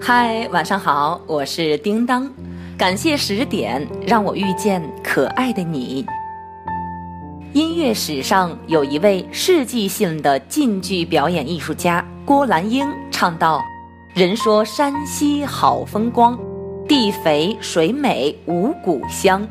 [0.00, 2.30] 嗨，晚上好，我是叮当，
[2.78, 6.06] 感谢十点让我遇见可爱的你。
[7.52, 13.60] 音乐史上有一位世纪性的晋剧表演艺术家郭兰英唱道
[14.14, 16.38] ：“人说山西好风光，
[16.86, 19.46] 地肥水美五谷香。”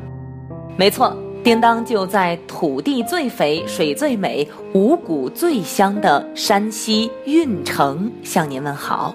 [0.76, 9.14] 没错，叮当就在土地最肥、水最美、五谷最香的山西运城向您问好。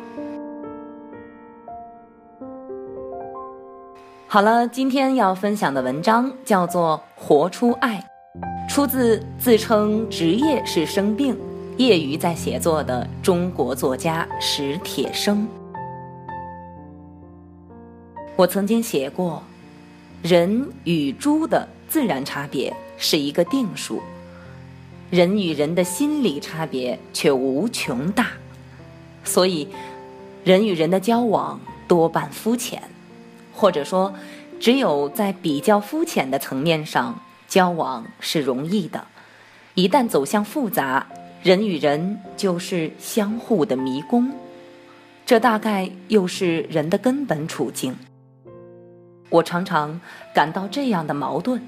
[4.34, 8.04] 好了，今天要分享的文章叫做《活出爱》，
[8.68, 11.38] 出自自称职业是生病、
[11.78, 15.48] 业余在写作的中国作家史铁生。
[18.36, 19.44] 我曾经写过，
[20.24, 24.02] 人与猪的自然差别是一个定数，
[25.12, 28.30] 人与人的心理差别却无穷大，
[29.24, 29.68] 所以
[30.44, 32.82] 人与人的交往多半肤浅。
[33.54, 34.14] 或者说，
[34.60, 39.06] 只有在比较肤浅的层面上交往是容易的，
[39.76, 41.08] 一旦走向复杂，
[41.44, 44.32] 人与人就是相互的迷宫。
[45.26, 47.96] 这大概又是人的根本处境。
[49.30, 50.00] 我常常
[50.34, 51.62] 感到这样的矛盾：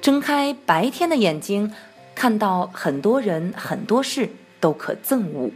[0.00, 1.72] 睁开白天的眼睛，
[2.14, 5.50] 看到很多人很多事都可憎恶；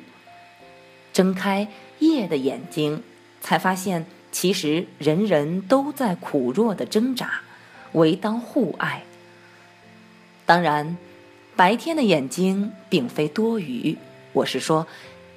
[1.12, 3.02] 睁开夜的眼睛，
[3.41, 4.06] 才发现。
[4.34, 7.40] 其实人人都在苦弱的挣扎，
[7.92, 9.04] 唯当互爱。
[10.44, 10.98] 当然，
[11.54, 13.96] 白天的眼睛并非多余，
[14.32, 14.88] 我是说，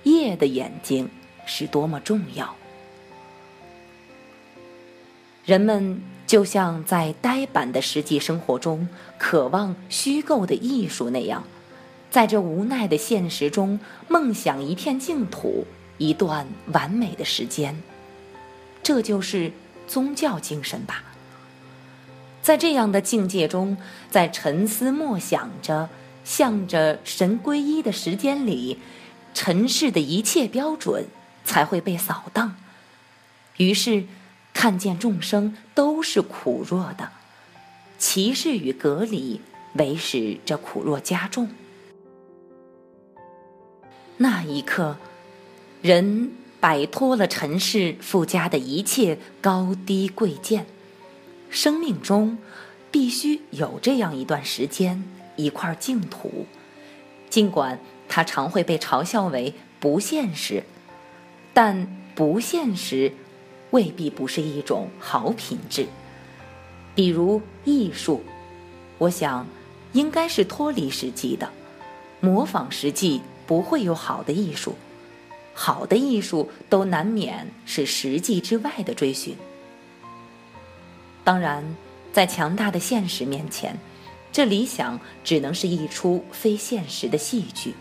[0.02, 1.08] 夜的眼睛
[1.46, 2.56] 是多么重要。
[5.46, 11.44] 人们就像在呆板的实际生活中渴望虚构的艺术那样，
[12.10, 15.68] 在这无奈的现实中梦想一片净土，
[16.00, 17.80] 一段完美的时间。
[18.88, 19.52] 这就是
[19.86, 21.04] 宗教精神吧。
[22.42, 23.76] 在这样的境界中，
[24.10, 25.90] 在沉思默想着、
[26.24, 28.80] 向着神归依的时间里，
[29.34, 31.06] 尘世的一切标准
[31.44, 32.56] 才会被扫荡。
[33.58, 34.06] 于是，
[34.54, 37.12] 看见众生都是苦弱的，
[38.00, 39.42] 歧视与隔离，
[39.74, 41.50] 唯使这苦弱加重。
[44.16, 44.96] 那一刻，
[45.82, 46.32] 人。
[46.68, 50.66] 摆脱了尘世附加的一切高低贵贱，
[51.50, 52.38] 生命中
[52.92, 55.02] 必须有这样一段时间，
[55.38, 56.46] 一块净土。
[57.30, 57.80] 尽管
[58.10, 60.64] 它常会被嘲笑为不现实，
[61.54, 63.14] 但不现实
[63.72, 65.88] 未必不是一种好品质。
[66.94, 68.22] 比如艺术，
[68.98, 69.48] 我想
[69.94, 71.50] 应该是脱离实际的，
[72.20, 74.76] 模仿实际不会有好的艺术。
[75.60, 79.36] 好的艺术都难免是实际之外的追寻。
[81.24, 81.66] 当然，
[82.14, 83.76] 在强大的现实面前，
[84.32, 87.74] 这理想只能是一出非现实的戏剧。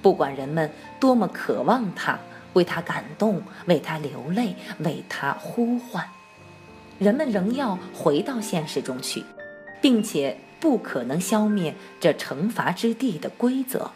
[0.00, 2.16] 不管人们多么渴望它，
[2.52, 6.08] 为它感动，为它流泪，为它呼唤，
[7.00, 9.24] 人们仍要回到现实中去，
[9.82, 13.90] 并且不可能消灭这惩罚之地的规则。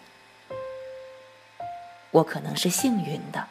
[2.14, 3.44] 我可能是幸运的，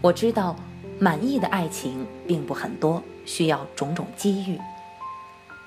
[0.00, 0.56] 我知道
[0.98, 4.58] 满意的爱情并不很多，需要种种机遇。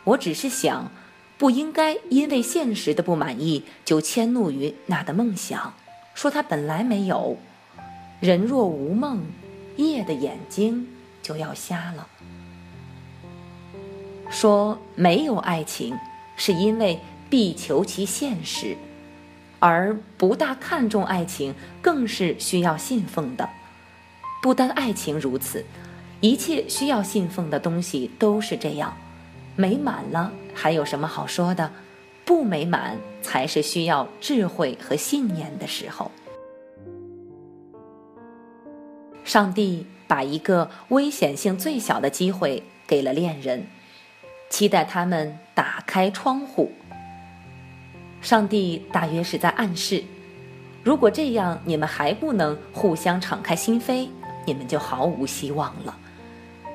[0.04, 0.90] 我只是想，
[1.38, 5.76] 不应该因为现实的不满意就迁怒于那的梦想，
[6.16, 7.38] 说他本来没有。
[8.20, 9.22] 人若无梦，
[9.78, 10.88] 夜的眼睛
[11.22, 12.08] 就要瞎了。
[14.32, 15.96] 说没有爱情，
[16.36, 18.76] 是因为必求其现实。
[19.62, 23.48] 而不大看重爱情，更是需要信奉的。
[24.42, 25.64] 不单爱情如此，
[26.20, 28.98] 一切需要信奉的东西都是这样。
[29.56, 31.72] 美满了，还有什么好说的？
[32.26, 36.10] 不美满，才是需要智慧和信念的时候。
[39.24, 43.68] 上帝把一个危险性最小的机会给了恋人，
[44.50, 46.72] 期待他们打开窗户。
[48.22, 50.04] 上帝大约是在暗示：
[50.84, 54.08] 如果这样你们还不能互相敞开心扉，
[54.46, 55.94] 你们就毫无希望了；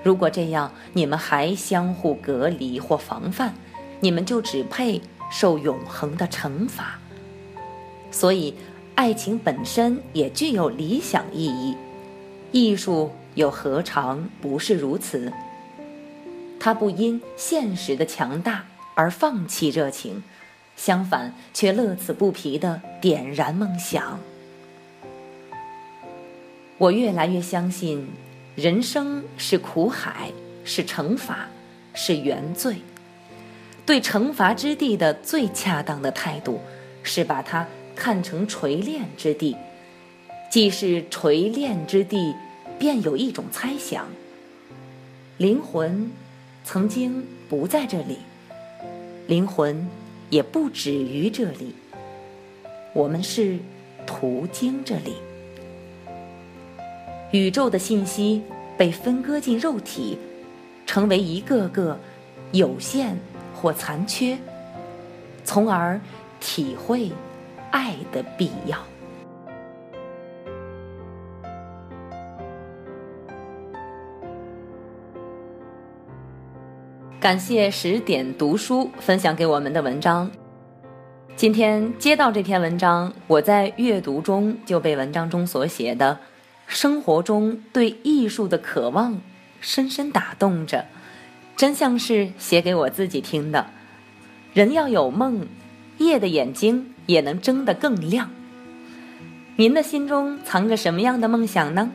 [0.03, 3.55] 如果这样你们还相互隔离或防范，
[4.01, 5.01] 你们就只配
[5.31, 6.99] 受永恒的惩罚。
[8.11, 8.55] 所以，
[8.95, 11.77] 爱情本身也具有理想意义，
[12.51, 15.33] 艺术又何尝不是如此？
[16.59, 18.65] 它不因现实的强大
[18.97, 20.23] 而放弃热情。
[20.77, 24.21] 相反，却乐此不疲的点燃梦想。
[26.79, 28.07] 我越来越相信，
[28.55, 30.31] 人生是苦海，
[30.65, 31.49] 是惩罚，
[31.95, 32.77] 是原罪。
[33.87, 36.61] 对惩罚之地的最恰当的态度，
[37.03, 39.57] 是把它看成锤炼之地。
[40.51, 42.35] 既是锤炼之地，
[42.79, 44.07] 便有一种猜想：
[45.39, 46.11] 灵魂
[46.65, 48.19] 曾经不在这里，
[49.27, 49.89] 灵魂
[50.31, 51.75] 也不止于这里。
[52.93, 53.59] 我们是
[54.07, 55.17] 途经这里。
[57.33, 58.43] 宇宙的信息
[58.79, 60.17] 被分割进肉体，
[60.87, 61.99] 成为一个个
[62.53, 63.19] 有限
[63.55, 64.39] 或残缺，
[65.45, 66.01] 从而
[66.41, 67.11] 体会
[67.71, 68.79] 爱的必要。
[77.27, 80.31] 感谢十点读书分享给我们的文章。
[81.35, 86.21] 今天接到这篇文章，我在阅读中就被文章中所写的。
[86.69, 89.21] 生活中对艺术的渴望，
[89.61, 90.87] 深深打动着，
[91.57, 93.67] 真像是写给我自己听的。
[94.55, 95.49] 人要有梦，
[95.99, 98.31] 夜的眼睛也能睁得更亮。
[99.57, 101.91] 您的心中藏着什么样的梦想呢？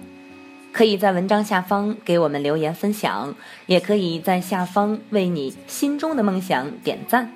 [0.72, 3.36] 可以在文章下方给我们留言分享，
[3.66, 7.32] 也可以在下方为你心中的梦想点赞。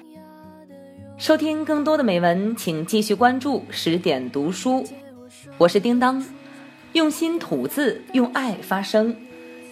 [1.18, 4.86] 收听更多的美文，请继续关注十点读书。
[5.58, 6.26] 我是叮当。
[6.94, 9.16] 用心吐字，用爱发声。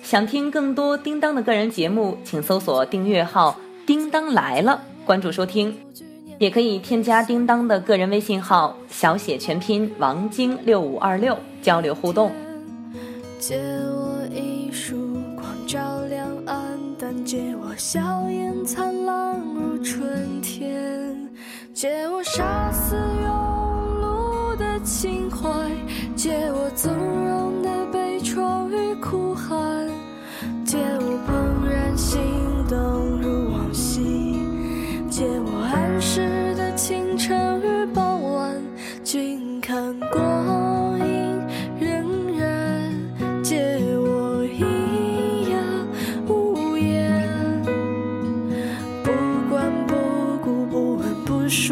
[0.01, 3.57] 想听更多叮当的个人节目，请搜索订阅号
[3.87, 5.73] “叮当来了”，关注收听。
[6.37, 12.29] 也可以添加叮当的个人微信号，小写全拼王晶六五二六，交流互动。
[13.45, 14.95] 借我一束
[15.35, 21.29] 光照亮暗淡，借我笑颜灿烂如春天，
[21.73, 23.27] 借我杀死庸
[23.99, 25.49] 碌的情怀。
[26.15, 29.89] 借我纵容的悲怆与哭喊，
[30.63, 31.19] 借我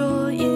[0.02, 0.51] 说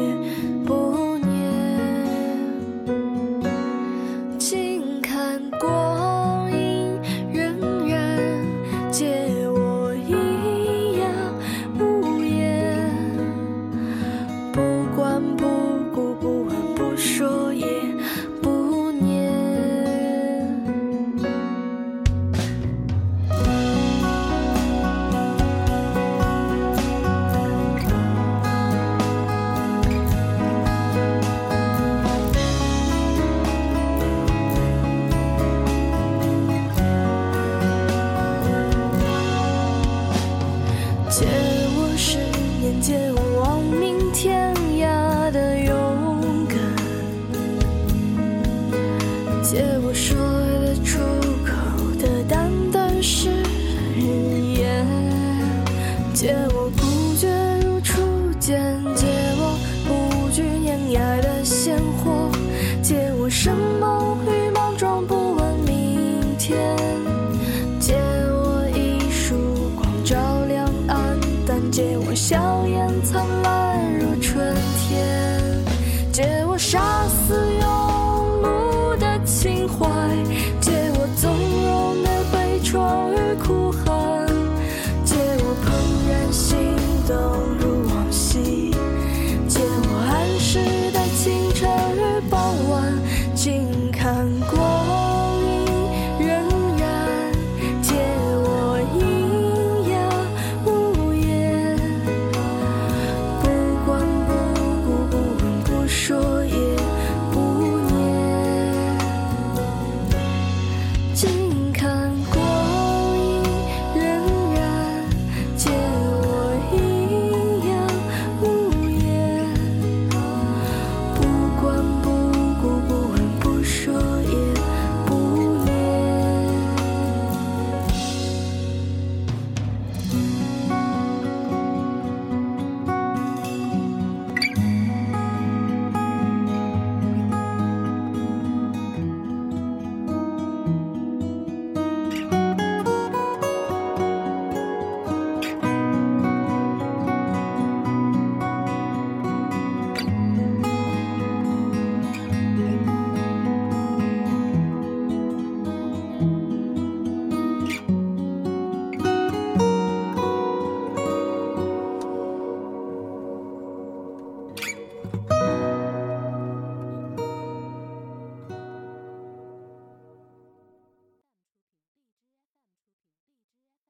[41.15, 41.54] 前。